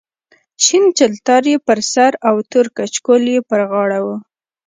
شین 0.63 0.83
چلتار 0.97 1.43
یې 1.51 1.57
پر 1.67 1.79
سر 1.93 2.11
او 2.29 2.35
تور 2.51 2.67
کچکول 2.77 3.23
یې 3.33 3.39
پر 3.49 3.61
غاړه 3.71 3.99
و. 4.05 4.07